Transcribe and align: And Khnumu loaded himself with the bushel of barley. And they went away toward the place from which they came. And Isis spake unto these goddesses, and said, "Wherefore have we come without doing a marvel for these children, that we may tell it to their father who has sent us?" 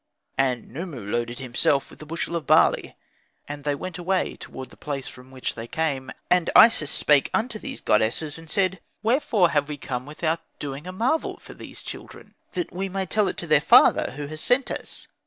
And 0.39 0.71
Khnumu 0.73 1.11
loaded 1.13 1.37
himself 1.37 1.91
with 1.91 1.99
the 1.99 2.07
bushel 2.07 2.35
of 2.35 2.47
barley. 2.47 2.95
And 3.47 3.63
they 3.63 3.75
went 3.75 3.99
away 3.99 4.35
toward 4.35 4.71
the 4.71 4.75
place 4.75 5.07
from 5.07 5.29
which 5.29 5.53
they 5.53 5.67
came. 5.67 6.09
And 6.27 6.49
Isis 6.55 6.89
spake 6.89 7.29
unto 7.35 7.59
these 7.59 7.81
goddesses, 7.81 8.39
and 8.39 8.49
said, 8.49 8.79
"Wherefore 9.03 9.51
have 9.51 9.69
we 9.69 9.77
come 9.77 10.07
without 10.07 10.39
doing 10.57 10.87
a 10.87 10.91
marvel 10.91 11.37
for 11.37 11.53
these 11.53 11.83
children, 11.83 12.33
that 12.53 12.71
we 12.73 12.89
may 12.89 13.05
tell 13.05 13.27
it 13.27 13.37
to 13.37 13.45
their 13.45 13.61
father 13.61 14.13
who 14.15 14.25
has 14.25 14.41
sent 14.41 14.71
us?" 14.71 15.05